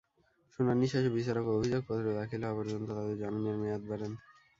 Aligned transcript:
শুনানি 0.53 0.85
শেষে 0.91 1.09
বিচারক 1.17 1.45
অভিযোগপত্র 1.49 2.05
দাখিল 2.19 2.41
হওয়া 2.43 2.57
পর্যন্ত 2.59 2.87
তাঁদের 2.89 3.17
জামিনের 3.21 3.57
মেয়াদ 3.61 3.83
বাড়ান। 3.89 4.13